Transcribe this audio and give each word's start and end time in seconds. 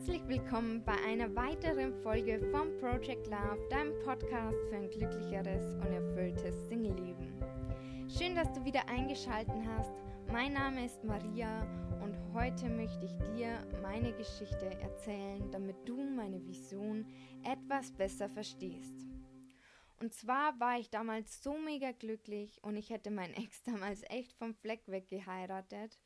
Herzlich 0.00 0.28
willkommen 0.28 0.82
bei 0.82 0.96
einer 1.06 1.36
weiteren 1.36 1.92
Folge 2.02 2.40
vom 2.50 2.74
Project 2.78 3.26
Love, 3.26 3.68
deinem 3.68 3.92
Podcast 4.02 4.56
für 4.70 4.76
ein 4.76 4.88
glücklicheres 4.88 5.74
und 5.74 5.92
erfülltes 5.92 6.68
Singleleben. 6.70 7.34
Schön, 8.08 8.34
dass 8.34 8.50
du 8.54 8.64
wieder 8.64 8.88
eingeschaltet 8.88 9.62
hast. 9.76 9.92
Mein 10.32 10.54
Name 10.54 10.86
ist 10.86 11.04
Maria 11.04 11.64
und 12.02 12.16
heute 12.32 12.70
möchte 12.70 13.04
ich 13.04 13.12
dir 13.36 13.58
meine 13.82 14.14
Geschichte 14.14 14.70
erzählen, 14.80 15.50
damit 15.50 15.76
du 15.86 16.02
meine 16.02 16.42
Vision 16.46 17.04
etwas 17.44 17.92
besser 17.92 18.30
verstehst. 18.30 19.04
Und 20.00 20.14
zwar 20.14 20.58
war 20.58 20.78
ich 20.78 20.88
damals 20.88 21.42
so 21.42 21.58
mega 21.58 21.92
glücklich 21.92 22.58
und 22.62 22.76
ich 22.76 22.88
hätte 22.88 23.10
meinen 23.10 23.34
Ex 23.34 23.62
damals 23.64 24.02
echt 24.08 24.32
vom 24.38 24.54
Fleck 24.54 24.80
weg 24.86 25.08
geheiratet 25.08 25.98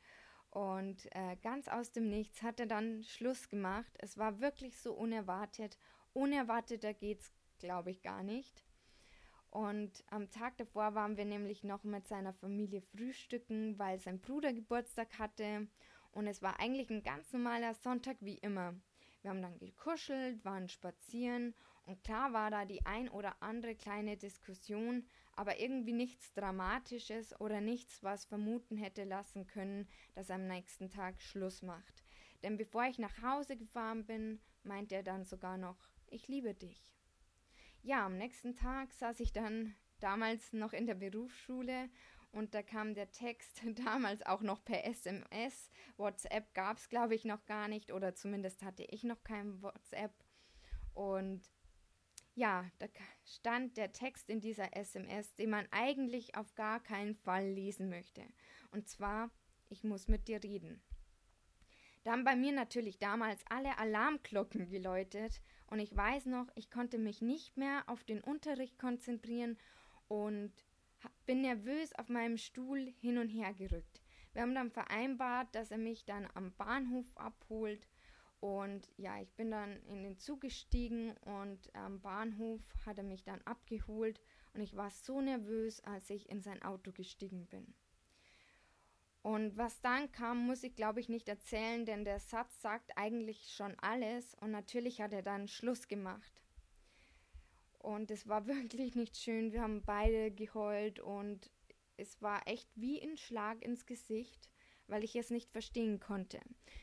und 0.55 1.13
äh, 1.13 1.35
ganz 1.43 1.67
aus 1.67 1.91
dem 1.91 2.07
Nichts 2.07 2.41
hat 2.41 2.61
er 2.61 2.65
dann 2.65 3.03
Schluss 3.03 3.49
gemacht. 3.49 3.91
Es 3.99 4.17
war 4.17 4.39
wirklich 4.39 4.77
so 4.77 4.93
unerwartet. 4.93 5.77
Unerwarteter 6.13 6.93
geht's, 6.93 7.29
glaube 7.59 7.91
ich, 7.91 8.01
gar 8.01 8.23
nicht. 8.23 8.63
Und 9.49 10.05
am 10.09 10.31
Tag 10.31 10.55
davor 10.55 10.95
waren 10.95 11.17
wir 11.17 11.25
nämlich 11.25 11.65
noch 11.65 11.83
mit 11.83 12.07
seiner 12.07 12.31
Familie 12.31 12.81
frühstücken, 12.81 13.77
weil 13.77 13.99
sein 13.99 14.21
Bruder 14.21 14.53
Geburtstag 14.53 15.19
hatte. 15.19 15.67
Und 16.13 16.25
es 16.25 16.41
war 16.41 16.57
eigentlich 16.57 16.89
ein 16.89 17.03
ganz 17.03 17.33
normaler 17.33 17.73
Sonntag 17.73 18.15
wie 18.21 18.37
immer. 18.37 18.75
Wir 19.25 19.31
haben 19.31 19.41
dann 19.41 19.57
gekuschelt, 19.57 20.45
waren 20.45 20.69
spazieren 20.69 21.55
und 21.87 22.03
klar 22.03 22.31
war 22.31 22.51
da 22.51 22.63
die 22.63 22.85
ein 22.85 23.09
oder 23.09 23.41
andere 23.41 23.73
kleine 23.73 24.17
Diskussion, 24.17 25.03
aber 25.35 25.59
irgendwie 25.59 25.93
nichts 25.93 26.31
Dramatisches 26.35 27.33
oder 27.41 27.59
nichts, 27.59 28.03
was 28.03 28.25
vermuten 28.25 28.77
hätte 28.77 29.03
lassen 29.03 29.47
können, 29.47 29.89
dass 30.13 30.29
er 30.29 30.35
am 30.35 30.45
nächsten 30.45 30.91
Tag 30.91 31.19
Schluss 31.23 31.63
macht. 31.63 32.03
Denn 32.43 32.55
bevor 32.55 32.83
ich 32.83 32.99
nach 32.99 33.23
Hause 33.23 33.57
gefahren 33.57 34.05
bin, 34.05 34.39
meinte 34.61 34.93
er 34.93 35.01
dann 35.01 35.25
sogar 35.25 35.57
noch, 35.57 35.89
ich 36.05 36.27
liebe 36.27 36.53
dich. 36.53 36.93
Ja, 37.81 38.05
am 38.05 38.19
nächsten 38.19 38.53
Tag 38.53 38.93
saß 38.93 39.19
ich 39.21 39.33
dann 39.33 39.73
damals 39.99 40.53
noch 40.53 40.71
in 40.71 40.85
der 40.85 40.93
Berufsschule 40.93 41.89
und 42.35 42.53
da 42.53 42.61
kam 42.61 42.93
der 42.93 43.11
Text 43.11 43.61
damals 43.85 44.25
auch 44.25 44.41
noch 44.41 44.63
per 44.63 44.85
SMS. 44.85 45.69
WhatsApp 45.95 46.53
gab 46.53 46.77
es, 46.77 46.89
glaube 46.89 47.15
ich, 47.15 47.23
noch 47.23 47.45
gar 47.45 47.69
nicht 47.69 47.93
oder 47.93 48.13
zumindest 48.13 48.61
hatte 48.61 48.83
ich 48.83 49.03
noch 49.03 49.23
kein 49.23 49.61
WhatsApp. 49.61 50.11
Und 50.93 51.49
ja, 52.35 52.69
da 52.79 52.87
stand 53.23 53.77
der 53.77 53.93
Text 53.93 54.29
in 54.29 54.41
dieser 54.41 54.75
SMS, 54.75 55.33
den 55.35 55.49
man 55.49 55.65
eigentlich 55.71 56.35
auf 56.35 56.53
gar 56.55 56.83
keinen 56.83 57.15
Fall 57.15 57.47
lesen 57.47 57.89
möchte. 57.89 58.21
Und 58.71 58.89
zwar, 58.89 59.31
ich 59.69 59.85
muss 59.85 60.09
mit 60.09 60.27
dir 60.27 60.43
reden. 60.43 60.81
Da 62.03 62.11
haben 62.11 62.25
bei 62.25 62.35
mir 62.35 62.51
natürlich 62.51 62.99
damals 62.99 63.41
alle 63.49 63.77
Alarmglocken 63.77 64.67
geläutet 64.67 65.41
und 65.67 65.79
ich 65.79 65.95
weiß 65.95 66.25
noch, 66.25 66.47
ich 66.55 66.69
konnte 66.69 66.97
mich 66.97 67.21
nicht 67.21 67.55
mehr 67.55 67.83
auf 67.87 68.03
den 68.03 68.19
Unterricht 68.19 68.77
konzentrieren 68.77 69.57
und 70.09 70.53
bin 71.25 71.41
nervös 71.41 71.93
auf 71.93 72.09
meinem 72.09 72.37
Stuhl 72.37 72.93
hin 72.99 73.17
und 73.17 73.29
her 73.29 73.53
gerückt. 73.53 74.01
Wir 74.33 74.41
haben 74.41 74.55
dann 74.55 74.71
vereinbart, 74.71 75.53
dass 75.55 75.71
er 75.71 75.77
mich 75.77 76.05
dann 76.05 76.27
am 76.33 76.53
Bahnhof 76.55 77.05
abholt 77.17 77.87
und 78.39 78.91
ja, 78.97 79.19
ich 79.21 79.33
bin 79.33 79.49
dann 79.49 79.81
in 79.87 80.03
den 80.03 80.19
Zug 80.19 80.41
gestiegen 80.41 81.15
und 81.21 81.73
am 81.73 81.99
Bahnhof 82.01 82.61
hat 82.85 82.97
er 82.97 83.03
mich 83.03 83.23
dann 83.23 83.41
abgeholt 83.41 84.21
und 84.53 84.61
ich 84.61 84.75
war 84.75 84.91
so 84.91 85.19
nervös, 85.19 85.79
als 85.81 86.09
ich 86.09 86.29
in 86.29 86.41
sein 86.41 86.61
Auto 86.61 86.91
gestiegen 86.91 87.47
bin. 87.47 87.73
Und 89.23 89.57
was 89.57 89.81
dann 89.81 90.11
kam, 90.11 90.45
muss 90.45 90.63
ich 90.63 90.75
glaube 90.75 90.99
ich 90.99 91.09
nicht 91.09 91.27
erzählen, 91.27 91.85
denn 91.85 92.05
der 92.05 92.19
Satz 92.19 92.61
sagt 92.61 92.95
eigentlich 92.97 93.51
schon 93.55 93.73
alles 93.79 94.35
und 94.35 94.51
natürlich 94.51 95.01
hat 95.01 95.13
er 95.13 95.23
dann 95.23 95.47
Schluss 95.47 95.87
gemacht. 95.87 96.44
Und 97.85 98.11
es 98.11 98.27
war 98.27 98.47
wirklich 98.47 98.95
nicht 98.95 99.17
schön, 99.17 99.51
wir 99.51 99.61
haben 99.61 99.83
beide 99.83 100.31
geheult 100.31 100.99
und 100.99 101.51
es 101.97 102.21
war 102.21 102.47
echt 102.47 102.69
wie 102.75 103.01
ein 103.01 103.17
Schlag 103.17 103.63
ins 103.63 103.85
Gesicht 103.85 104.49
weil 104.87 105.03
ich 105.03 105.15
es 105.15 105.29
nicht 105.29 105.51
verstehen 105.51 105.99
konnte. 105.99 106.39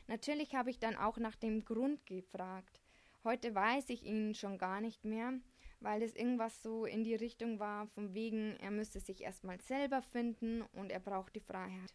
Natürlich 0.07 0.55
habe 0.55 0.69
ich 0.69 0.79
dann 0.79 0.95
auch 0.95 1.17
nach 1.17 1.35
dem 1.35 1.63
Grund 1.65 2.05
gefragt. 2.05 2.81
Heute 3.23 3.55
weiß 3.55 3.89
ich 3.89 4.03
ihn 4.03 4.35
schon 4.35 4.57
gar 4.57 4.81
nicht 4.81 5.05
mehr, 5.05 5.33
weil 5.79 6.01
es 6.01 6.15
irgendwas 6.15 6.61
so 6.61 6.85
in 6.85 7.03
die 7.03 7.15
Richtung 7.15 7.59
war, 7.59 7.87
von 7.87 8.13
wegen, 8.13 8.57
er 8.57 8.71
müsste 8.71 8.99
sich 8.99 9.21
erstmal 9.21 9.61
selber 9.61 10.01
finden 10.01 10.61
und 10.73 10.91
er 10.91 10.99
braucht 10.99 11.35
die 11.35 11.41
Freiheit. 11.41 11.93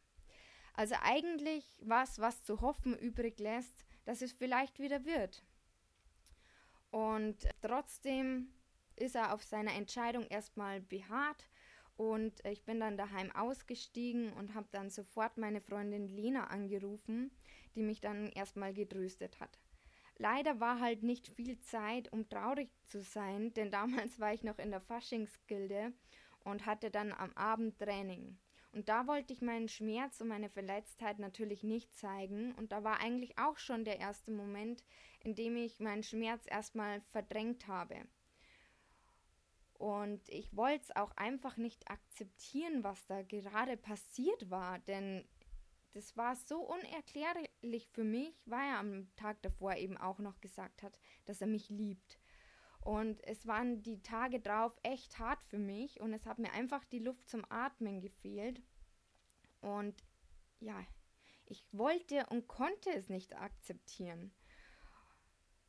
Also 0.75 0.95
eigentlich 1.03 1.77
was, 1.81 2.19
was 2.19 2.43
zu 2.43 2.61
hoffen 2.61 2.97
übrig 2.97 3.39
lässt, 3.41 3.85
dass 4.05 4.23
es 4.23 4.33
vielleicht 4.33 4.79
wieder 4.79 5.05
wird. 5.05 5.45
Und 6.91 7.47
trotzdem 7.61 8.49
ist 8.98 9.14
er 9.14 9.32
auf 9.32 9.42
seiner 9.42 9.75
Entscheidung 9.75 10.26
erstmal 10.26 10.81
beharrt 10.81 11.48
und 11.97 12.44
ich 12.44 12.64
bin 12.64 12.78
dann 12.78 12.97
daheim 12.97 13.31
ausgestiegen 13.32 14.32
und 14.34 14.54
habe 14.54 14.69
dann 14.70 14.88
sofort 14.88 15.36
meine 15.36 15.60
Freundin 15.60 16.06
Lena 16.06 16.44
angerufen, 16.47 17.31
die 17.75 17.82
mich 17.82 18.00
dann 18.00 18.31
erstmal 18.31 18.72
getröstet 18.72 19.41
hat. 19.41 19.59
Leider 20.16 20.60
war 20.60 20.81
halt 20.81 21.03
nicht 21.03 21.28
viel 21.28 21.59
Zeit, 21.59 22.12
um 22.12 22.28
traurig 22.28 22.70
zu 22.84 23.03
sein, 23.03 23.53
denn 23.54 23.70
damals 23.70 24.20
war 24.20 24.32
ich 24.32 24.42
noch 24.42 24.59
in 24.59 24.70
der 24.70 24.81
Faschingsgilde 24.81 25.92
und 26.44 26.66
hatte 26.66 26.91
dann 26.91 27.12
am 27.12 27.32
Abend 27.34 27.78
Training. 27.78 28.38
Und 28.72 28.88
da 28.88 29.06
wollte 29.06 29.32
ich 29.32 29.42
meinen 29.42 29.69
Schmerz 29.69 30.20
und 30.20 30.28
meine 30.28 30.50
Verletztheit 30.50 31.19
natürlich 31.19 31.62
nicht 31.65 31.92
zeigen. 31.94 32.54
Und 32.54 32.70
da 32.70 32.84
war 32.84 33.00
eigentlich 33.00 33.38
auch 33.38 33.59
schon 33.59 33.84
der 33.84 33.98
erste 33.98 34.30
Moment, 34.30 34.84
in 35.20 35.34
dem 35.34 35.56
ich 35.56 35.80
meinen 35.80 36.03
Schmerz 36.03 36.44
erstmal 36.47 37.00
verdrängt 37.00 37.66
habe. 37.66 37.97
Und 39.78 40.28
ich 40.28 40.55
wollte 40.56 40.83
es 40.83 40.97
auch 40.97 41.12
einfach 41.16 41.56
nicht 41.56 41.89
akzeptieren, 41.89 42.83
was 42.83 43.06
da 43.06 43.22
gerade 43.22 43.77
passiert 43.77 44.50
war, 44.50 44.81
denn 44.81 45.25
das 45.94 46.16
war 46.16 46.37
so 46.37 46.61
unerklärlich 46.61 47.89
für 47.93 48.05
mich, 48.05 48.34
weil 48.47 48.61
er 48.61 48.78
am 48.78 49.15
Tag 49.15 49.41
davor 49.43 49.77
eben 49.77 49.97
auch 49.97 50.19
noch 50.19 50.41
gesagt 50.41 50.83
hat, 50.83 50.99
dass 51.25 51.41
er 51.41 51.47
mich 51.47 51.71
liebt. 51.71 52.19
Und 52.81 53.22
es 53.25 53.47
waren 53.47 53.83
die 53.83 54.03
Tage 54.03 54.41
drauf 54.41 54.77
echt 54.83 55.19
hart 55.19 55.43
für 55.44 55.59
mich 55.59 56.00
und 56.00 56.12
es 56.12 56.27
hat 56.27 56.39
mir 56.39 56.53
einfach 56.53 56.84
die 56.84 57.00
Luft 57.00 57.28
zum 57.28 57.45
Atmen 57.49 58.00
gefehlt. 58.00 58.62
Und 59.60 60.05
ja, 60.60 60.84
ich 61.47 61.65
wollte 61.72 62.27
und 62.27 62.49
konnte 62.49 62.91
es 62.91 63.09
nicht 63.09 63.37
akzeptieren. 63.37 64.33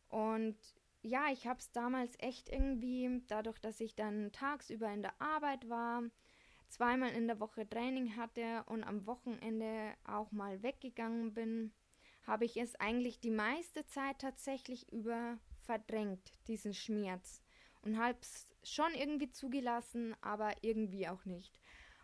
Und 0.10 0.58
ja, 1.02 1.32
ich 1.32 1.48
habe 1.48 1.60
es 1.60 1.72
damals 1.72 2.16
echt 2.20 2.50
irgendwie, 2.50 3.24
dadurch, 3.28 3.60
dass 3.60 3.80
ich 3.80 3.96
dann 3.96 4.32
tagsüber 4.32 4.92
in 4.92 5.02
der 5.02 5.20
Arbeit 5.22 5.70
war, 5.70 6.04
zweimal 6.68 7.12
in 7.12 7.28
der 7.28 7.40
Woche 7.40 7.68
Training 7.68 8.16
hatte 8.16 8.64
und 8.68 8.84
am 8.84 9.06
Wochenende 9.06 9.94
auch 10.06 10.32
mal 10.32 10.62
weggegangen 10.62 11.34
bin, 11.34 11.74
habe 12.24 12.46
ich 12.46 12.58
es 12.58 12.76
eigentlich 12.76 13.20
die 13.20 13.32
meiste 13.32 13.86
Zeit 13.86 14.20
tatsächlich 14.20 14.92
über 14.92 15.40
verdrängt, 15.62 16.32
diesen 16.48 16.74
Schmerz. 16.74 17.42
Und 17.82 17.98
habe 17.98 18.18
es 18.22 18.54
schon 18.64 18.94
irgendwie 18.94 19.32
zugelassen, 19.32 20.16
aber 20.22 20.54
irgendwie 20.62 21.08
auch 21.08 21.24
nicht. 21.26 21.60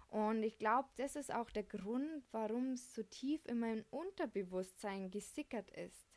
Und 0.08 0.42
ich 0.44 0.58
glaube, 0.58 0.88
das 0.96 1.18
ist 1.18 1.34
auch 1.34 1.50
der 1.50 1.64
Grund, 1.64 2.24
warum 2.32 2.72
es 2.72 2.94
so 2.94 3.04
tief 3.04 3.46
in 3.46 3.60
mein 3.60 3.84
Unterbewusstsein 3.90 5.12
gesickert 5.12 5.70
ist. 5.72 6.08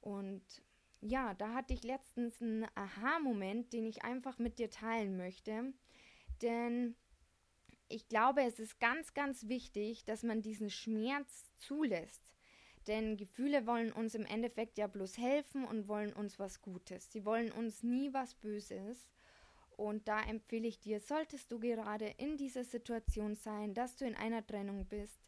Und 0.00 0.62
ja, 1.00 1.34
da 1.34 1.54
hatte 1.54 1.74
ich 1.74 1.82
letztens 1.82 2.40
einen 2.40 2.66
Aha-Moment, 2.74 3.72
den 3.72 3.86
ich 3.86 4.04
einfach 4.04 4.38
mit 4.38 4.58
dir 4.58 4.70
teilen 4.70 5.16
möchte. 5.16 5.72
Denn 6.42 6.94
ich 7.88 8.08
glaube, 8.08 8.42
es 8.42 8.58
ist 8.58 8.78
ganz, 8.80 9.14
ganz 9.14 9.48
wichtig, 9.48 10.04
dass 10.04 10.22
man 10.22 10.42
diesen 10.42 10.70
Schmerz 10.70 11.50
zulässt. 11.56 12.30
Denn 12.86 13.16
Gefühle 13.16 13.66
wollen 13.66 13.92
uns 13.92 14.14
im 14.14 14.24
Endeffekt 14.24 14.78
ja 14.78 14.86
bloß 14.86 15.18
helfen 15.18 15.64
und 15.64 15.88
wollen 15.88 16.12
uns 16.12 16.38
was 16.38 16.62
Gutes. 16.62 17.10
Sie 17.12 17.24
wollen 17.24 17.52
uns 17.52 17.82
nie 17.82 18.12
was 18.12 18.34
Böses. 18.34 19.08
Und 19.76 20.08
da 20.08 20.20
empfehle 20.22 20.68
ich 20.68 20.80
dir, 20.80 21.00
solltest 21.00 21.50
du 21.52 21.58
gerade 21.58 22.06
in 22.18 22.36
dieser 22.36 22.64
Situation 22.64 23.34
sein, 23.34 23.74
dass 23.74 23.96
du 23.96 24.04
in 24.04 24.14
einer 24.14 24.46
Trennung 24.46 24.86
bist, 24.86 25.20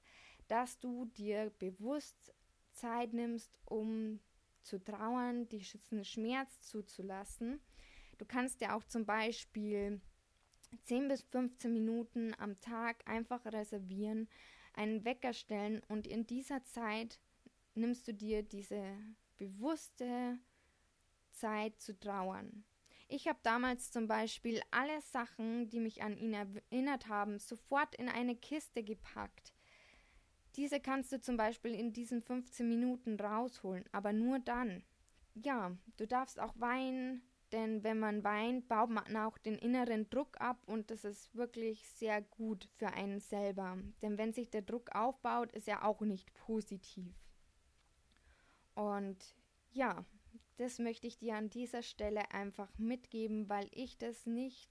dass 0.49 0.79
du 0.79 1.07
dir 1.07 1.51
bewusst 1.59 2.35
Zeit 2.73 3.13
nimmst, 3.13 3.59
um 3.65 4.21
zu 4.63 4.83
trauern, 4.83 5.49
diesen 5.49 6.05
Schmerz 6.05 6.61
zuzulassen. 6.63 7.61
Du 8.19 8.25
kannst 8.25 8.61
dir 8.61 8.75
auch 8.75 8.85
zum 8.85 9.05
Beispiel 9.05 10.01
10 10.85 11.09
bis 11.09 11.23
15 11.23 11.73
Minuten 11.73 12.35
am 12.39 12.61
Tag 12.61 13.07
einfach 13.07 13.45
reservieren, 13.47 14.29
einen 14.75 15.05
Wecker 15.05 15.33
stellen 15.33 15.83
und 15.89 16.07
in 16.07 16.27
dieser 16.27 16.65
Zeit 16.65 17.21
nimmst 17.75 18.09
du 18.09 18.15
dir 18.15 18.43
diese 18.43 18.97
bewusste 19.37 20.39
Zeit 21.31 21.81
zu 21.81 21.99
trauern. 21.99 22.65
Ich 23.09 23.29
habe 23.29 23.39
damals 23.43 23.91
zum 23.91 24.07
Beispiel 24.07 24.63
alle 24.71 25.01
Sachen, 25.03 25.69
die 25.69 25.81
mich 25.81 26.03
an 26.03 26.17
ihn 26.17 26.33
erinnert 26.33 27.09
haben, 27.09 27.39
sofort 27.39 27.95
in 27.97 28.09
eine 28.09 28.37
Kiste 28.37 28.83
gepackt. 28.83 29.53
Diese 30.57 30.81
kannst 30.81 31.13
du 31.13 31.21
zum 31.21 31.37
Beispiel 31.37 31.75
in 31.75 31.93
diesen 31.93 32.21
15 32.21 32.69
Minuten 32.69 33.19
rausholen, 33.19 33.85
aber 33.93 34.13
nur 34.13 34.39
dann. 34.39 34.85
ja, 35.35 35.75
du 35.97 36.07
darfst 36.07 36.39
auch 36.39 36.53
weinen, 36.59 37.23
denn 37.53 37.85
wenn 37.85 37.99
man 37.99 38.25
weint, 38.25 38.69
baut 38.69 38.91
man 38.91 39.17
auch 39.17 39.39
den 39.39 39.57
inneren 39.57 40.09
Druck 40.09 40.41
ab 40.41 40.63
und 40.67 40.91
das 40.91 41.05
ist 41.05 41.35
wirklich 41.35 41.87
sehr 41.89 42.23
gut 42.23 42.69
für 42.77 42.89
einen 42.89 43.21
selber. 43.21 43.79
Denn 44.01 44.19
wenn 44.19 44.33
sich 44.33 44.51
der 44.51 44.63
Druck 44.63 44.95
aufbaut, 44.95 45.53
ist 45.53 45.69
er 45.69 45.85
auch 45.85 46.01
nicht 46.01 46.33
positiv. 46.35 47.15
Und 48.75 49.37
ja, 49.71 50.05
das 50.57 50.79
möchte 50.79 51.07
ich 51.07 51.19
dir 51.19 51.37
an 51.37 51.51
dieser 51.51 51.83
Stelle 51.83 52.31
einfach 52.33 52.79
mitgeben, 52.79 53.49
weil 53.49 53.69
ich 53.73 53.99
das 53.99 54.27
nicht 54.27 54.71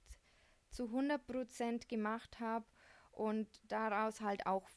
zu 0.70 0.84
100% 0.86 1.88
gemacht 1.88 2.40
habe 2.40 2.66
und 3.12 3.48
daraus 3.70 4.20
halt 4.20 4.46
auch 4.46 4.68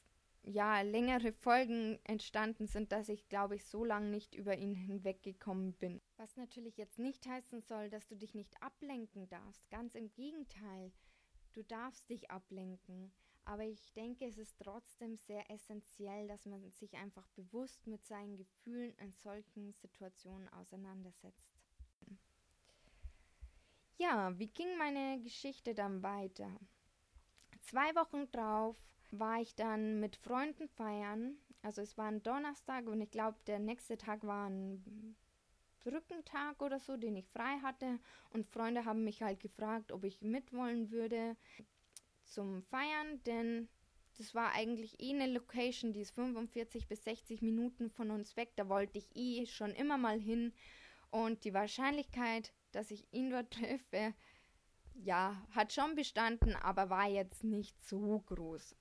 ja 0.46 0.82
längere 0.82 1.32
Folgen 1.32 2.00
entstanden 2.04 2.68
sind, 2.68 2.92
dass 2.92 3.10
ich 3.10 3.28
glaube 3.28 3.56
ich 3.56 3.66
so 3.66 3.84
lange 3.84 4.10
nicht 4.10 4.36
über 4.36 4.58
ihn 4.58 4.76
hinweggekommen 4.76 5.74
bin. 5.74 6.02
Was 6.18 6.38
natürlich 6.38 6.78
jetzt 6.78 7.00
nicht 7.00 7.26
heißen 7.26 7.62
soll, 7.62 7.90
dass 7.90 8.08
du 8.08 8.16
dich 8.16 8.36
nicht 8.36 8.62
ablenken 8.62 9.28
darfst. 9.28 9.70
Ganz 9.70 9.96
im 9.96 10.12
Gegenteil, 10.14 10.92
du 11.54 11.64
darfst 11.64 12.10
dich 12.10 12.32
ablenken. 12.32 13.12
Aber 13.48 13.64
ich 13.64 13.94
denke, 13.94 14.26
es 14.26 14.40
ist 14.40 14.58
trotzdem 14.60 15.18
sehr 15.18 15.50
essentiell, 15.52 16.28
dass 16.28 16.46
man 16.48 16.72
sich 16.72 16.96
einfach 16.96 17.28
bewusst 17.36 17.86
mit 17.86 18.04
seinen 18.04 18.38
Gefühlen 18.38 18.96
in 18.98 19.14
solchen 19.14 19.72
Situationen 19.74 20.50
auseinandersetzt. 20.50 21.56
Ja, 23.98 24.38
wie 24.38 24.48
ging 24.48 24.78
meine 24.78 25.22
Geschichte 25.22 25.74
dann 25.74 26.04
weiter? 26.04 26.60
Zwei 27.62 27.96
Wochen 27.96 28.30
drauf 28.32 28.76
war 29.12 29.42
ich 29.42 29.56
dann 29.56 30.00
mit 30.00 30.16
Freunden 30.16 30.68
feiern. 30.70 31.38
Also 31.62 31.82
es 31.82 31.98
war 31.98 32.08
ein 32.08 32.24
Donnerstag 32.24 32.88
und 32.88 33.02
ich 33.02 33.12
glaube, 33.12 33.38
der 33.48 33.60
nächste 33.60 33.98
Tag 33.98 34.26
war 34.26 34.50
ein 34.50 35.16
Brückentag 35.84 36.62
oder 36.62 36.80
so, 36.80 36.98
den 36.98 37.16
ich 37.16 37.28
frei 37.28 37.60
hatte. 37.62 38.00
Und 38.32 38.48
Freunde 38.48 38.86
haben 38.86 39.04
mich 39.04 39.22
halt 39.22 39.40
gefragt, 39.40 39.92
ob 39.92 40.04
ich 40.04 40.22
mitwollen 40.22 40.92
würde 40.92 41.38
zum 42.24 42.64
Feiern, 42.64 43.24
denn 43.24 43.70
das 44.18 44.34
war 44.34 44.54
eigentlich 44.54 45.00
eh 45.00 45.14
eine 45.14 45.28
Location, 45.28 45.92
die 45.92 46.02
ist 46.02 46.16
45 46.16 46.88
bis 46.88 47.04
60 47.04 47.42
Minuten 47.42 47.90
von 47.90 48.12
uns 48.12 48.36
weg. 48.38 48.54
Da 48.56 48.70
wollte 48.70 48.98
ich 48.98 49.16
eh 49.16 49.46
schon 49.46 49.72
immer 49.72 49.98
mal 49.98 50.20
hin. 50.20 50.54
Und 51.12 51.44
die 51.44 51.54
Wahrscheinlichkeit, 51.54 52.54
dass 52.72 52.92
ich 52.92 53.12
ihn 53.12 53.30
dort 53.30 53.52
treffe, 53.54 54.14
ja, 54.94 55.42
hat 55.52 55.74
schon 55.74 55.96
bestanden, 55.96 56.56
aber 56.56 56.90
war 56.90 57.10
jetzt 57.10 57.44
nicht 57.44 57.84
so 57.84 58.20
groß. 58.28 58.76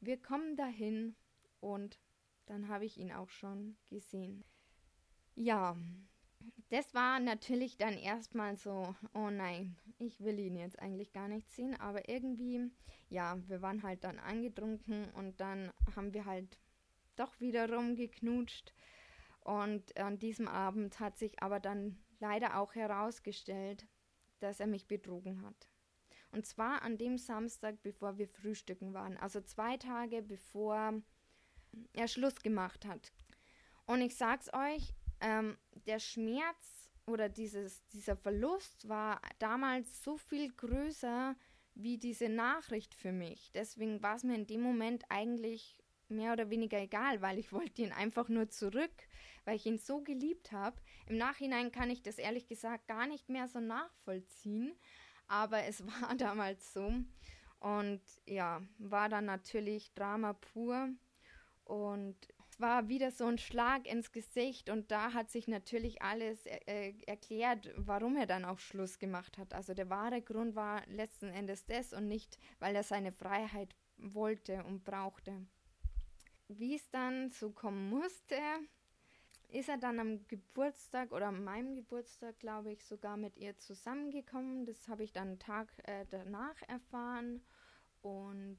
Wir 0.00 0.20
kommen 0.20 0.56
dahin 0.56 1.14
und 1.60 2.00
dann 2.46 2.68
habe 2.68 2.86
ich 2.86 2.98
ihn 2.98 3.12
auch 3.12 3.28
schon 3.28 3.76
gesehen. 3.88 4.44
Ja, 5.34 5.76
das 6.70 6.94
war 6.94 7.20
natürlich 7.20 7.76
dann 7.76 7.94
erstmal 7.94 8.56
so, 8.56 8.94
oh 9.12 9.28
nein, 9.28 9.76
ich 9.98 10.20
will 10.20 10.38
ihn 10.38 10.56
jetzt 10.56 10.78
eigentlich 10.78 11.12
gar 11.12 11.28
nicht 11.28 11.50
sehen, 11.50 11.78
aber 11.78 12.08
irgendwie, 12.08 12.70
ja, 13.10 13.36
wir 13.48 13.60
waren 13.60 13.82
halt 13.82 14.04
dann 14.04 14.18
angetrunken 14.18 15.10
und 15.10 15.38
dann 15.40 15.70
haben 15.94 16.14
wir 16.14 16.24
halt 16.24 16.58
doch 17.16 17.38
wieder 17.40 17.70
rumgeknutscht. 17.70 18.72
Und 19.40 19.96
an 19.98 20.18
diesem 20.18 20.48
Abend 20.48 21.00
hat 21.00 21.18
sich 21.18 21.42
aber 21.42 21.60
dann 21.60 21.98
leider 22.20 22.58
auch 22.58 22.74
herausgestellt, 22.74 23.86
dass 24.38 24.60
er 24.60 24.66
mich 24.66 24.86
betrogen 24.86 25.42
hat. 25.42 25.68
Und 26.32 26.46
zwar 26.46 26.82
an 26.82 26.96
dem 26.96 27.18
Samstag, 27.18 27.82
bevor 27.82 28.18
wir 28.18 28.28
frühstücken 28.28 28.94
waren. 28.94 29.16
Also 29.16 29.40
zwei 29.40 29.76
Tage 29.76 30.22
bevor 30.22 31.02
er 31.92 32.08
Schluss 32.08 32.36
gemacht 32.36 32.84
hat. 32.86 33.12
Und 33.86 34.00
ich 34.00 34.16
sag's 34.16 34.52
euch, 34.52 34.94
ähm, 35.20 35.58
der 35.86 35.98
Schmerz 35.98 36.90
oder 37.06 37.28
dieses, 37.28 37.84
dieser 37.88 38.16
Verlust 38.16 38.88
war 38.88 39.20
damals 39.38 40.02
so 40.04 40.16
viel 40.16 40.52
größer 40.52 41.36
wie 41.74 41.98
diese 41.98 42.28
Nachricht 42.28 42.94
für 42.94 43.12
mich. 43.12 43.50
Deswegen 43.52 44.02
war 44.02 44.16
es 44.16 44.24
mir 44.24 44.34
in 44.34 44.46
dem 44.46 44.60
Moment 44.60 45.04
eigentlich 45.08 45.76
mehr 46.08 46.32
oder 46.32 46.50
weniger 46.50 46.80
egal, 46.80 47.22
weil 47.22 47.38
ich 47.38 47.52
wollte 47.52 47.82
ihn 47.82 47.92
einfach 47.92 48.28
nur 48.28 48.48
zurück, 48.48 48.92
weil 49.44 49.56
ich 49.56 49.66
ihn 49.66 49.78
so 49.78 50.02
geliebt 50.02 50.52
habe. 50.52 50.76
Im 51.06 51.16
Nachhinein 51.16 51.72
kann 51.72 51.90
ich 51.90 52.02
das 52.02 52.18
ehrlich 52.18 52.46
gesagt 52.48 52.88
gar 52.88 53.06
nicht 53.06 53.28
mehr 53.28 53.48
so 53.48 53.60
nachvollziehen, 53.60 54.74
aber 55.30 55.64
es 55.64 55.84
war 56.02 56.14
damals 56.16 56.72
so. 56.72 56.92
Und 57.60 58.00
ja, 58.26 58.62
war 58.78 59.08
dann 59.08 59.26
natürlich 59.26 59.92
Drama 59.94 60.32
pur. 60.32 60.88
Und 61.64 62.16
es 62.50 62.58
war 62.60 62.88
wieder 62.88 63.10
so 63.10 63.26
ein 63.26 63.38
Schlag 63.38 63.86
ins 63.86 64.10
Gesicht 64.12 64.70
und 64.70 64.90
da 64.90 65.12
hat 65.12 65.30
sich 65.30 65.46
natürlich 65.46 66.02
alles 66.02 66.44
äh, 66.46 66.94
erklärt, 67.06 67.70
warum 67.76 68.16
er 68.16 68.26
dann 68.26 68.44
auch 68.44 68.58
Schluss 68.58 68.98
gemacht 68.98 69.38
hat. 69.38 69.54
Also 69.54 69.72
der 69.72 69.88
wahre 69.88 70.20
Grund 70.20 70.56
war 70.56 70.82
letzten 70.88 71.28
Endes 71.28 71.64
das 71.66 71.92
und 71.92 72.08
nicht, 72.08 72.38
weil 72.58 72.74
er 72.74 72.82
seine 72.82 73.12
Freiheit 73.12 73.76
wollte 73.98 74.64
und 74.64 74.82
brauchte 74.84 75.46
wie 76.58 76.74
es 76.74 76.90
dann 76.90 77.30
so 77.30 77.50
kommen 77.50 77.88
musste, 77.88 78.36
ist 79.52 79.68
er 79.68 79.78
dann 79.78 79.98
am 79.98 80.26
Geburtstag 80.28 81.12
oder 81.12 81.32
meinem 81.32 81.74
Geburtstag, 81.74 82.38
glaube 82.38 82.72
ich, 82.72 82.84
sogar 82.84 83.16
mit 83.16 83.36
ihr 83.36 83.56
zusammengekommen. 83.58 84.66
Das 84.66 84.88
habe 84.88 85.04
ich 85.04 85.12
dann 85.12 85.28
einen 85.28 85.38
Tag 85.38 85.68
äh, 85.84 86.06
danach 86.10 86.60
erfahren. 86.68 87.42
Und 88.02 88.58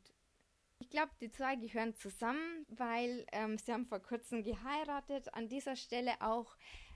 ich 0.80 0.90
glaube, 0.90 1.12
die 1.22 1.32
zwei 1.32 1.56
gehören 1.56 1.94
zusammen, 1.96 2.66
weil 2.70 3.26
ähm, 3.32 3.58
sie 3.58 3.72
haben 3.72 3.86
vor 3.86 4.00
kurzem 4.00 4.44
geheiratet. 4.44 5.34
An 5.34 5.48
dieser 5.48 5.76
Stelle 5.76 6.14
auch 6.22 6.56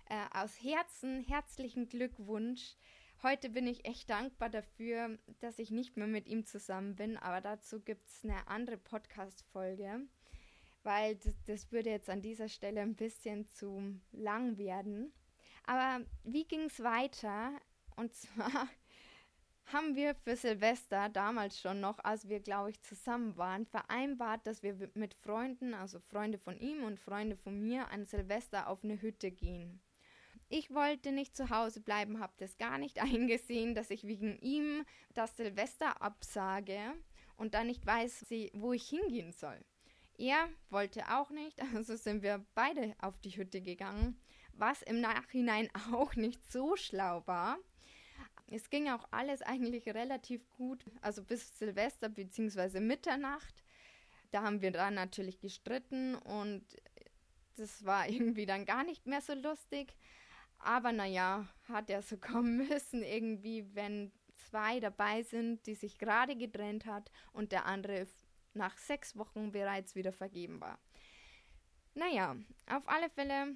äh, 0.10 0.38
aus 0.38 0.62
Herzen 0.62 1.22
herzlichen 1.22 1.88
Glückwunsch. 1.88 2.76
Heute 3.24 3.50
bin 3.50 3.66
ich 3.66 3.86
echt 3.86 4.10
dankbar 4.10 4.50
dafür, 4.50 5.18
dass 5.40 5.58
ich 5.58 5.72
nicht 5.72 5.98
mehr 5.98 6.08
mit 6.08 6.28
ihm 6.28 6.46
zusammen 6.46 6.96
bin, 6.96 7.18
aber 7.18 7.42
dazu 7.42 7.80
gibt 7.80 8.08
es 8.08 8.24
eine 8.24 8.48
andere 8.48 8.78
Podcast-Folge 8.78 10.08
weil 10.86 11.16
das, 11.16 11.34
das 11.46 11.72
würde 11.72 11.90
jetzt 11.90 12.10
an 12.10 12.22
dieser 12.22 12.48
Stelle 12.48 12.82
ein 12.82 12.96
bisschen 12.96 13.48
zu 13.50 14.00
lang 14.12 14.58
werden. 14.58 15.12
Aber 15.66 16.06
wie 16.24 16.46
ging 16.46 16.66
es 16.66 16.82
weiter? 16.82 17.52
Und 17.96 18.14
zwar 18.14 18.70
haben 19.66 19.96
wir 19.96 20.14
für 20.16 20.36
Silvester 20.36 21.10
damals 21.10 21.60
schon 21.60 21.82
noch, 21.82 21.98
als 22.04 22.30
wir, 22.30 22.40
glaube 22.40 22.70
ich, 22.70 22.82
zusammen 22.82 23.36
waren, 23.36 23.66
vereinbart, 23.66 24.46
dass 24.46 24.62
wir 24.62 24.92
mit 24.94 25.16
Freunden, 25.16 25.74
also 25.74 26.00
Freunde 26.00 26.38
von 26.38 26.58
ihm 26.60 26.84
und 26.84 27.00
Freunde 27.00 27.36
von 27.36 27.60
mir, 27.60 27.90
an 27.90 28.06
Silvester 28.06 28.70
auf 28.70 28.84
eine 28.84 29.02
Hütte 29.02 29.32
gehen. 29.32 29.82
Ich 30.50 30.72
wollte 30.72 31.12
nicht 31.12 31.36
zu 31.36 31.50
Hause 31.50 31.82
bleiben, 31.82 32.20
habe 32.20 32.34
das 32.38 32.58
gar 32.58 32.78
nicht 32.78 33.00
eingesehen, 33.02 33.74
dass 33.74 33.90
ich 33.90 34.06
wegen 34.06 34.38
ihm 34.40 34.86
das 35.16 35.36
Silvester 35.36 36.02
absage 36.02 36.80
und 37.38 37.56
dann 37.56 37.68
nicht 37.68 37.86
weiß, 37.86 38.26
wo 38.54 38.72
ich 38.72 38.88
hingehen 38.88 39.32
soll. 39.32 39.60
Er 40.18 40.50
wollte 40.70 41.04
auch 41.10 41.30
nicht, 41.30 41.60
also 41.76 41.96
sind 41.96 42.24
wir 42.24 42.46
beide 42.56 42.96
auf 43.00 43.18
die 43.20 43.36
Hütte 43.38 43.62
gegangen, 43.62 44.20
was 44.54 44.82
im 44.82 45.02
Nachhinein 45.02 45.70
auch 45.94 46.16
nicht 46.16 46.52
so 46.52 46.76
schlau 46.76 47.24
war. 47.26 47.58
Es 48.48 48.70
ging 48.70 48.90
auch 48.90 49.08
alles 49.12 49.42
eigentlich 49.42 49.88
relativ 49.88 50.48
gut, 50.52 50.86
also 51.02 51.24
bis 51.24 51.58
Silvester 51.58 52.10
bzw. 52.10 52.80
Mitternacht. 52.80 53.64
Da 54.32 54.44
haben 54.44 54.62
wir 54.62 54.72
dann 54.72 54.94
natürlich 54.94 55.40
gestritten 55.40 56.16
und 56.16 56.64
das 57.58 57.86
war 57.86 58.08
irgendwie 58.10 58.46
dann 58.46 58.66
gar 58.66 58.84
nicht 58.84 59.08
mehr 59.08 59.22
so 59.22 59.34
lustig. 59.34 59.96
Aber 60.60 60.92
naja, 60.92 61.48
hat 61.68 61.90
er 61.90 62.02
so 62.02 62.18
kommen 62.18 62.58
müssen, 62.68 63.04
irgendwie, 63.04 63.66
wenn 63.74 64.12
zwei 64.50 64.80
dabei 64.80 65.24
sind, 65.24 65.66
die 65.68 65.76
sich 65.76 65.98
gerade 65.98 66.36
getrennt 66.36 66.86
hat 66.86 67.12
und 67.34 67.52
der 67.52 67.66
andere 67.66 68.08
nach 68.56 68.78
sechs 68.78 69.16
Wochen 69.16 69.52
bereits 69.52 69.96
wieder 69.96 70.12
vergeben 70.12 70.62
war. 70.62 70.80
Naja, 71.94 72.36
auf 72.68 72.88
alle 72.90 73.10
Fälle 73.10 73.56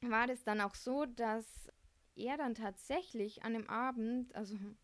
war 0.00 0.28
es 0.28 0.44
dann 0.44 0.60
auch 0.60 0.74
so, 0.74 1.06
dass 1.06 1.70
er 2.14 2.36
dann 2.36 2.54
tatsächlich 2.54 3.42
an 3.42 3.54
dem 3.54 3.68
Abend, 3.68 4.34
also 4.34 4.54
ein 4.54 4.76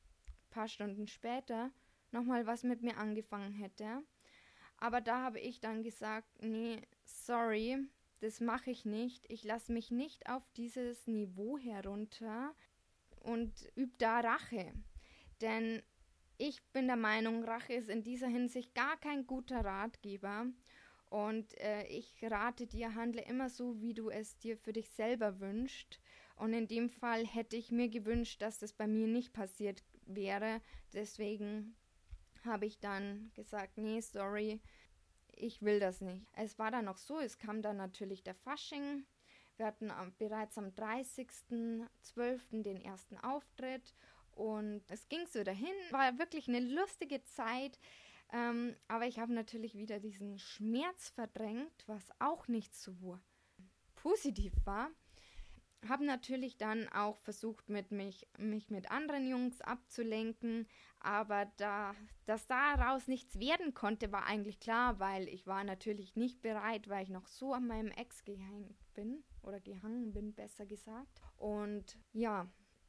paar 0.51 0.69
Stunden 0.69 1.07
später, 1.07 1.71
nochmal 2.11 2.47
was 2.47 2.63
mit 2.63 2.83
mir 2.83 2.97
angefangen 2.97 3.53
hätte. 3.53 4.03
Aber 4.79 5.01
da 5.01 5.23
habe 5.23 5.39
ich 5.39 5.61
dann 5.61 5.83
gesagt, 5.83 6.43
nee, 6.43 6.81
sorry, 7.05 7.87
das 8.21 8.41
mache 8.41 8.71
ich 8.71 8.85
nicht. 8.85 9.31
Ich 9.31 9.45
lasse 9.45 9.73
mich 9.73 9.91
nicht 9.91 10.29
auf 10.29 10.43
dieses 10.57 11.07
Niveau 11.07 11.59
herunter 11.59 12.55
und 13.21 13.71
übe 13.75 13.93
da 13.99 14.21
Rache. 14.21 14.73
Denn 15.41 15.83
ich 16.41 16.63
bin 16.73 16.87
der 16.87 16.97
Meinung, 16.97 17.45
Rache 17.45 17.75
ist 17.75 17.91
in 17.91 18.03
dieser 18.03 18.27
Hinsicht 18.27 18.75
gar 18.75 18.99
kein 18.99 19.27
guter 19.27 19.63
Ratgeber. 19.63 20.47
Und 21.11 21.59
äh, 21.59 21.87
ich 21.87 22.17
rate 22.23 22.67
dir, 22.67 22.95
handle 22.95 23.23
immer 23.23 23.51
so, 23.51 23.79
wie 23.83 23.93
du 23.93 24.09
es 24.09 24.39
dir 24.39 24.57
für 24.57 24.73
dich 24.73 24.89
selber 24.91 25.39
wünschst. 25.39 26.01
Und 26.37 26.55
in 26.55 26.67
dem 26.67 26.89
Fall 26.89 27.27
hätte 27.27 27.57
ich 27.57 27.71
mir 27.71 27.91
gewünscht, 27.91 28.41
dass 28.41 28.59
das 28.59 28.73
bei 28.73 28.87
mir 28.87 29.07
nicht 29.07 29.35
passiert 29.35 29.85
wäre. 30.07 30.63
Deswegen 30.95 31.77
habe 32.43 32.65
ich 32.65 32.81
dann 32.81 33.31
gesagt, 33.35 33.77
nee, 33.77 34.01
sorry, 34.01 34.63
ich 35.33 35.61
will 35.61 35.79
das 35.79 36.01
nicht. 36.01 36.27
Es 36.37 36.59
war 36.59 36.71
dann 36.71 36.87
noch 36.87 36.97
so, 36.97 37.19
es 37.19 37.37
kam 37.37 37.61
dann 37.61 37.77
natürlich 37.77 38.23
der 38.23 38.35
Fasching. 38.35 39.05
Wir 39.59 39.67
hatten 39.67 39.93
bereits 40.17 40.57
am 40.57 40.69
30.12. 40.69 42.63
den 42.63 42.81
ersten 42.81 43.19
Auftritt 43.19 43.95
und 44.41 44.83
es 44.89 45.07
ging 45.11 45.27
so 45.27 45.45
dahin. 45.45 45.75
War 45.91 46.19
wirklich 46.19 46.49
eine 46.49 46.61
lustige 46.61 47.23
Zeit. 47.25 47.79
Ähm, 48.33 48.75
aber 48.89 49.07
ich 49.07 49.19
habe 49.19 49.35
natürlich 49.35 49.75
wieder 49.75 50.01
diesen 50.01 50.39
Schmerz 50.39 51.11
verdrängt, 51.11 51.85
was 51.87 52.09
auch 52.21 52.49
nicht 52.49 52.75
so 52.75 53.19
positiv 53.97 54.55
war. 54.65 54.89
Habe 55.87 56.07
natürlich 56.07 56.57
dann 56.57 56.89
auch 56.89 57.19
versucht, 57.19 57.69
mit 57.69 57.91
mich, 57.91 58.29
mich 58.39 58.71
mit 58.71 58.91
anderen 58.91 59.27
Jungs 59.27 59.61
abzulenken, 59.61 60.67
aber 61.01 61.47
da, 61.57 61.95
dass 62.27 62.47
daraus 62.47 63.09
nichts 63.09 63.39
werden 63.39 63.75
konnte, 63.75 64.13
war 64.13 64.25
eigentlich 64.25 64.61
klar, 64.61 65.01
weil 65.01 65.29
ich 65.29 65.47
war 65.47 65.65
natürlich 65.65 66.17
nicht 66.17 66.41
bereit, 66.41 66.89
weil 66.89 67.03
ich 67.03 67.11
noch 67.11 67.27
so 67.27 67.53
an 67.53 67.67
meinem 67.67 67.91
Ex 67.93 68.25
gehängt 68.25 68.77
bin 68.95 69.23
oder 69.43 69.61
gehangen 69.61 70.13
bin, 70.13 70.35
besser 70.35 70.67
gesagt. 70.67 71.21
Und 71.37 71.99
ja, 72.13 72.47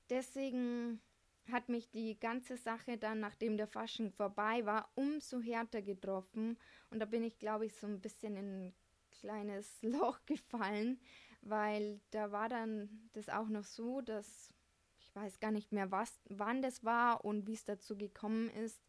deswegen 0.09 1.01
hat 1.49 1.69
mich 1.69 1.89
die 1.89 2.19
ganze 2.19 2.57
Sache 2.57 2.97
dann, 2.97 3.19
nachdem 3.19 3.57
der 3.57 3.67
Fasching 3.67 4.11
vorbei 4.11 4.65
war, 4.65 4.89
umso 4.95 5.41
härter 5.41 5.81
getroffen. 5.81 6.57
Und 6.89 6.99
da 6.99 7.05
bin 7.05 7.23
ich, 7.23 7.39
glaube 7.39 7.65
ich, 7.65 7.75
so 7.75 7.87
ein 7.87 8.01
bisschen 8.01 8.35
in 8.35 8.67
ein 8.67 8.73
kleines 9.11 9.81
Loch 9.81 10.19
gefallen, 10.25 10.99
weil 11.41 11.99
da 12.11 12.31
war 12.31 12.49
dann 12.49 13.09
das 13.13 13.29
auch 13.29 13.49
noch 13.49 13.65
so, 13.65 14.01
dass 14.01 14.53
ich 14.99 15.15
weiß 15.15 15.39
gar 15.39 15.51
nicht 15.51 15.71
mehr, 15.71 15.91
was, 15.91 16.21
wann 16.29 16.61
das 16.61 16.85
war 16.85 17.25
und 17.25 17.45
wie 17.47 17.53
es 17.53 17.65
dazu 17.65 17.97
gekommen 17.97 18.49
ist, 18.49 18.81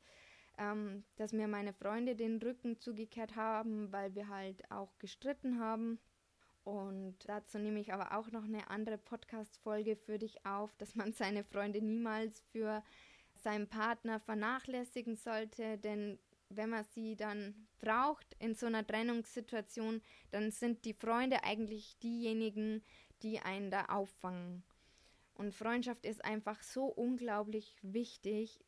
ähm, 0.56 1.04
dass 1.16 1.32
mir 1.32 1.49
meine 1.49 1.73
Freunde 1.73 2.14
den 2.14 2.40
Rücken 2.40 2.78
zugekehrt 2.78 3.35
haben, 3.35 3.90
weil 3.90 4.14
wir 4.14 4.28
halt 4.28 4.71
auch 4.71 4.97
gestritten 4.99 5.59
haben. 5.59 5.99
Und 6.64 7.16
dazu 7.26 7.59
nehme 7.59 7.81
ich 7.81 7.92
aber 7.92 8.16
auch 8.16 8.31
noch 8.31 8.45
eine 8.45 8.71
andere 8.71 8.99
Podcast-Folge 8.99 9.97
für 9.97 10.19
dich 10.19 10.47
auf, 10.47 10.75
dass 10.76 10.95
man 10.95 11.12
seine 11.12 11.45
Freunde 11.45 11.83
niemals 11.83 12.40
für 12.52 12.83
seinen 13.35 13.69
Partner 13.69 14.21
vernachlässigen 14.21 15.16
sollte, 15.16 15.78
denn 15.78 16.19
wenn 16.49 16.71
man 16.71 16.85
sie 16.85 17.16
dann 17.16 17.66
braucht 17.78 18.37
in 18.38 18.54
so 18.54 18.66
einer 18.66 18.87
Trennungssituation, 18.87 20.02
dann 20.31 20.50
sind 20.50 20.85
die 20.85 20.92
Freunde 20.92 21.45
eigentlich 21.45 21.99
diejenigen, 21.99 22.83
die 23.23 23.40
einen 23.40 23.71
da 23.71 23.87
auffangen. 23.87 24.62
Und 25.35 25.54
Freundschaft 25.54 26.04
ist 26.04 26.25
einfach 26.25 26.62
so 26.62 26.85
unglaublich 26.85 27.75
wichtig. 27.83 28.61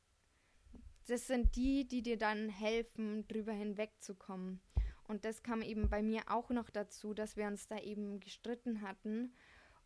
Das 1.07 1.27
sind 1.27 1.55
die, 1.57 1.87
die 1.87 2.03
dir 2.03 2.17
dann 2.17 2.49
helfen, 2.49 3.29
drüber 3.29 3.53
hinwegzukommen. 3.53 4.61
Und 5.06 5.25
das 5.25 5.42
kam 5.42 5.62
eben 5.62 5.88
bei 5.88 6.02
mir 6.02 6.23
auch 6.28 6.50
noch 6.50 6.70
dazu, 6.70 7.14
dass 7.14 7.37
wir 7.37 7.46
uns 7.46 7.66
da 7.66 7.78
eben 7.78 8.20
gestritten 8.20 8.82
hatten. 8.82 9.34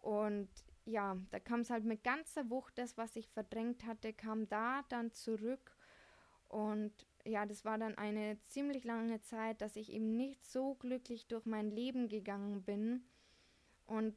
Und 0.00 0.48
ja, 0.84 1.16
da 1.30 1.40
kam 1.40 1.60
es 1.60 1.70
halt 1.70 1.84
mit 1.84 2.04
ganzer 2.04 2.48
Wucht, 2.50 2.78
das, 2.78 2.96
was 2.96 3.16
ich 3.16 3.28
verdrängt 3.28 3.84
hatte, 3.84 4.12
kam 4.12 4.48
da 4.48 4.82
dann 4.88 5.12
zurück. 5.12 5.76
Und 6.48 6.92
ja, 7.24 7.44
das 7.44 7.64
war 7.64 7.78
dann 7.78 7.98
eine 7.98 8.38
ziemlich 8.46 8.84
lange 8.84 9.20
Zeit, 9.20 9.60
dass 9.60 9.76
ich 9.76 9.92
eben 9.92 10.16
nicht 10.16 10.44
so 10.44 10.74
glücklich 10.76 11.26
durch 11.26 11.44
mein 11.44 11.70
Leben 11.70 12.08
gegangen 12.08 12.62
bin. 12.62 13.04
Und 13.86 14.16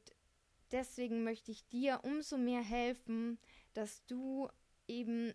deswegen 0.72 1.24
möchte 1.24 1.52
ich 1.52 1.68
dir 1.68 2.00
umso 2.04 2.38
mehr 2.38 2.62
helfen, 2.62 3.38
dass 3.74 4.06
du 4.06 4.48
eben 4.88 5.34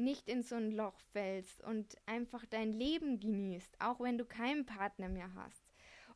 nicht 0.00 0.28
in 0.28 0.42
so 0.42 0.56
ein 0.56 0.72
Loch 0.72 0.98
fällst 1.12 1.62
und 1.62 1.96
einfach 2.06 2.44
dein 2.46 2.72
Leben 2.72 3.20
genießt, 3.20 3.80
auch 3.80 4.00
wenn 4.00 4.18
du 4.18 4.24
keinen 4.24 4.66
Partner 4.66 5.08
mehr 5.08 5.32
hast. 5.34 5.64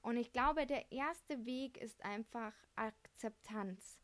Und 0.02 0.16
ich 0.16 0.32
glaube, 0.32 0.66
der 0.66 0.92
erste 0.92 1.46
Weg 1.46 1.78
ist 1.78 2.04
einfach 2.04 2.52
Akzeptanz. 2.76 3.98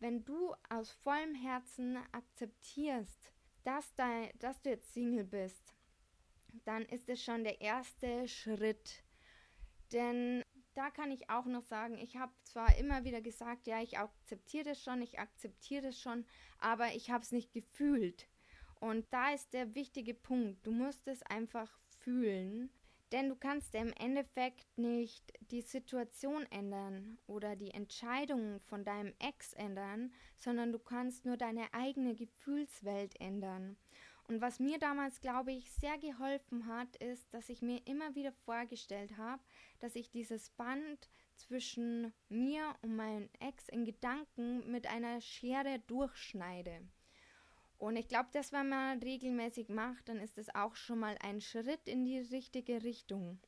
Wenn 0.00 0.24
du 0.24 0.54
aus 0.68 0.90
vollem 0.90 1.34
Herzen 1.34 1.96
akzeptierst, 2.12 3.32
dass, 3.64 3.94
dein, 3.94 4.30
dass 4.38 4.60
du 4.60 4.70
jetzt 4.70 4.92
Single 4.92 5.24
bist, 5.24 5.74
dann 6.64 6.84
ist 6.84 7.08
es 7.08 7.22
schon 7.22 7.44
der 7.44 7.60
erste 7.60 8.28
Schritt. 8.28 9.02
Denn 9.92 10.42
da 10.74 10.90
kann 10.90 11.10
ich 11.10 11.30
auch 11.30 11.46
noch 11.46 11.62
sagen, 11.62 11.96
ich 11.96 12.16
habe 12.16 12.32
zwar 12.42 12.76
immer 12.76 13.04
wieder 13.04 13.22
gesagt, 13.22 13.66
ja, 13.66 13.80
ich 13.80 13.98
akzeptiere 13.98 14.64
das 14.64 14.82
schon, 14.82 15.00
ich 15.00 15.18
akzeptiere 15.18 15.86
das 15.86 15.98
schon, 15.98 16.26
aber 16.58 16.94
ich 16.94 17.10
habe 17.10 17.22
es 17.22 17.32
nicht 17.32 17.52
gefühlt. 17.52 18.28
Und 18.80 19.06
da 19.10 19.32
ist 19.32 19.52
der 19.52 19.74
wichtige 19.74 20.14
Punkt. 20.14 20.66
Du 20.66 20.70
musst 20.70 21.08
es 21.08 21.22
einfach 21.22 21.78
fühlen, 22.00 22.70
denn 23.12 23.28
du 23.28 23.36
kannst 23.36 23.74
im 23.74 23.92
Endeffekt 23.92 24.66
nicht 24.76 25.32
die 25.50 25.62
Situation 25.62 26.44
ändern 26.50 27.18
oder 27.26 27.56
die 27.56 27.70
Entscheidungen 27.70 28.60
von 28.60 28.84
deinem 28.84 29.14
Ex 29.18 29.52
ändern, 29.54 30.12
sondern 30.36 30.72
du 30.72 30.78
kannst 30.78 31.24
nur 31.24 31.36
deine 31.36 31.72
eigene 31.72 32.14
Gefühlswelt 32.14 33.20
ändern. 33.20 33.76
Und 34.28 34.40
was 34.40 34.58
mir 34.58 34.78
damals, 34.78 35.20
glaube 35.20 35.52
ich, 35.52 35.70
sehr 35.70 35.98
geholfen 35.98 36.66
hat, 36.66 36.96
ist, 36.96 37.32
dass 37.32 37.48
ich 37.48 37.62
mir 37.62 37.80
immer 37.86 38.16
wieder 38.16 38.32
vorgestellt 38.32 39.16
habe, 39.16 39.42
dass 39.78 39.94
ich 39.94 40.10
dieses 40.10 40.50
Band 40.50 41.08
zwischen 41.36 42.12
mir 42.28 42.74
und 42.82 42.96
meinem 42.96 43.28
Ex 43.38 43.68
in 43.68 43.84
Gedanken 43.84 44.68
mit 44.70 44.88
einer 44.88 45.20
Schere 45.20 45.78
durchschneide. 45.86 46.80
Und 47.78 47.96
ich 47.96 48.08
glaube, 48.08 48.28
dass 48.32 48.52
wenn 48.52 48.68
man 48.68 49.00
regelmäßig 49.00 49.68
macht, 49.68 50.08
dann 50.08 50.18
ist 50.18 50.38
es 50.38 50.54
auch 50.54 50.76
schon 50.76 50.98
mal 50.98 51.16
ein 51.20 51.40
Schritt 51.40 51.88
in 51.88 52.04
die 52.04 52.18
richtige 52.18 52.82
Richtung. 52.82 53.38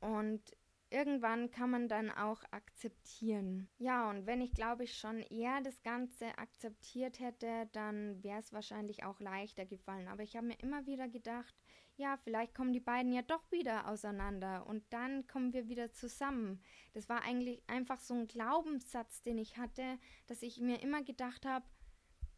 Und 0.00 0.42
irgendwann 0.90 1.50
kann 1.50 1.70
man 1.70 1.88
dann 1.88 2.10
auch 2.10 2.42
akzeptieren. 2.50 3.68
Ja, 3.78 4.10
und 4.10 4.26
wenn 4.26 4.40
ich 4.40 4.52
glaube 4.52 4.84
ich 4.84 4.98
schon 4.98 5.22
eher 5.22 5.60
das 5.62 5.82
Ganze 5.82 6.36
akzeptiert 6.38 7.20
hätte, 7.20 7.68
dann 7.72 8.22
wäre 8.22 8.40
es 8.40 8.52
wahrscheinlich 8.52 9.04
auch 9.04 9.20
leichter 9.20 9.64
gefallen. 9.64 10.08
Aber 10.08 10.22
ich 10.22 10.36
habe 10.36 10.48
mir 10.48 10.58
immer 10.60 10.86
wieder 10.86 11.08
gedacht, 11.08 11.54
ja, 11.96 12.16
vielleicht 12.16 12.54
kommen 12.54 12.72
die 12.72 12.80
beiden 12.80 13.12
ja 13.12 13.22
doch 13.22 13.50
wieder 13.52 13.88
auseinander 13.88 14.66
und 14.66 14.84
dann 14.92 15.26
kommen 15.26 15.52
wir 15.52 15.68
wieder 15.68 15.92
zusammen. 15.92 16.62
Das 16.94 17.08
war 17.08 17.22
eigentlich 17.22 17.62
einfach 17.68 18.00
so 18.00 18.14
ein 18.14 18.26
Glaubenssatz, 18.26 19.22
den 19.22 19.38
ich 19.38 19.58
hatte, 19.58 19.98
dass 20.26 20.42
ich 20.42 20.60
mir 20.60 20.82
immer 20.82 21.02
gedacht 21.02 21.46
habe, 21.46 21.66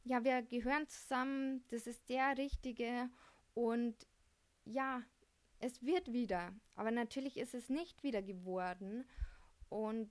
ja, 0.05 0.23
wir 0.23 0.43
gehören 0.43 0.87
zusammen, 0.89 1.65
das 1.69 1.87
ist 1.87 2.09
der 2.09 2.37
Richtige 2.37 3.11
und 3.55 4.07
ja, 4.65 5.03
es 5.59 5.83
wird 5.83 6.13
wieder. 6.13 6.55
Aber 6.75 6.91
natürlich 6.91 7.39
ist 7.39 7.55
es 7.55 7.71
nicht 7.71 8.03
wieder 8.03 8.23
geworden 8.23 9.09
und 9.71 10.11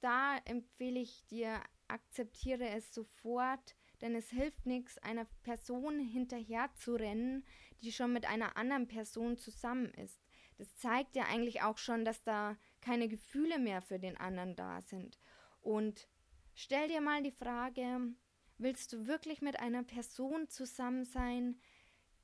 da 0.00 0.36
empfehle 0.44 1.00
ich 1.00 1.26
dir, 1.26 1.60
akzeptiere 1.88 2.68
es 2.68 2.94
sofort, 2.94 3.74
denn 4.00 4.14
es 4.14 4.30
hilft 4.30 4.66
nichts, 4.66 4.98
einer 4.98 5.26
Person 5.42 6.00
hinterher 6.00 6.70
zu 6.74 6.94
rennen, 6.94 7.44
die 7.82 7.92
schon 7.92 8.12
mit 8.12 8.26
einer 8.26 8.56
anderen 8.56 8.88
Person 8.88 9.36
zusammen 9.36 9.92
ist. 9.94 10.22
Das 10.58 10.76
zeigt 10.76 11.16
ja 11.16 11.24
eigentlich 11.24 11.62
auch 11.62 11.78
schon, 11.78 12.04
dass 12.04 12.22
da 12.22 12.56
keine 12.82 13.08
Gefühle 13.08 13.58
mehr 13.58 13.80
für 13.80 13.98
den 13.98 14.16
anderen 14.18 14.56
da 14.56 14.82
sind. 14.82 15.18
Und 15.60 16.08
stell 16.54 16.88
dir 16.88 17.00
mal 17.00 17.22
die 17.22 17.30
Frage, 17.30 18.14
Willst 18.62 18.92
du 18.92 19.06
wirklich 19.06 19.40
mit 19.40 19.58
einer 19.58 19.82
Person 19.82 20.46
zusammen 20.50 21.06
sein, 21.06 21.58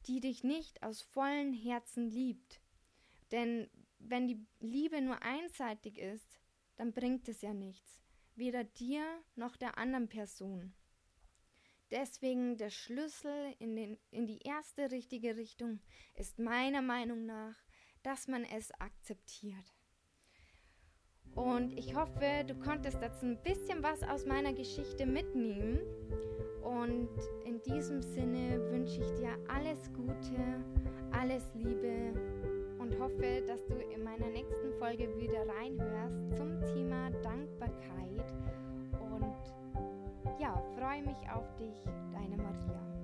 die 0.07 0.21
dich 0.21 0.45
nicht 0.45 0.83
aus 0.83 1.01
vollem 1.01 1.55
Herzen 1.55 2.11
liebt? 2.11 2.61
Denn 3.33 3.71
wenn 3.99 4.29
die 4.29 4.47
Liebe 4.61 5.01
nur 5.01 5.23
einseitig 5.23 5.97
ist, 5.97 6.39
dann 6.77 6.93
bringt 6.93 7.27
es 7.31 7.41
ja 7.41 7.55
nichts, 7.55 8.03
weder 8.35 8.65
dir 8.65 9.03
noch 9.35 9.57
der 9.57 9.79
anderen 9.79 10.09
Person. 10.09 10.75
Deswegen 11.91 12.59
der 12.59 12.69
Schlüssel 12.69 13.55
in, 13.59 13.75
den, 13.75 13.99
in 14.11 14.27
die 14.27 14.41
erste 14.41 14.91
richtige 14.91 15.39
Richtung 15.39 15.81
ist 16.17 16.39
meiner 16.39 16.83
Meinung 16.83 17.25
nach, 17.25 17.57
dass 18.03 18.29
man 18.29 18.45
es 18.45 18.73
akzeptiert. 18.73 19.76
Und 21.37 21.79
ich 21.79 21.95
hoffe, 21.95 22.45
du 22.47 22.55
konntest 22.55 22.97
dazu 23.01 23.27
ein 23.27 23.39
bisschen 23.45 23.83
was 23.83 24.03
aus 24.03 24.25
meiner 24.25 24.55
Geschichte 24.55 25.07
mitnehmen. 25.07 25.81
Und 26.63 27.11
in 27.45 27.61
diesem 27.63 28.03
Sinne 28.03 28.59
wünsche 28.71 29.03
ich 29.03 29.13
dir 29.15 29.37
alles 29.47 29.93
Gute, 29.93 30.41
alles 31.13 31.45
Liebe 31.55 32.13
und 32.79 32.99
hoffe, 32.99 33.43
dass 33.47 33.65
du 33.67 33.75
in 33.75 34.03
meiner 34.03 34.29
nächsten 34.29 34.73
Folge 34.79 35.09
wieder 35.19 35.47
reinhörst 35.61 36.37
zum 36.37 36.59
Thema 36.75 37.11
Dankbarkeit. 37.23 38.35
Und 38.99 40.41
ja, 40.41 40.61
freue 40.79 41.03
mich 41.03 41.19
auf 41.35 41.55
dich, 41.57 41.85
deine 42.13 42.37
Maria. 42.37 42.96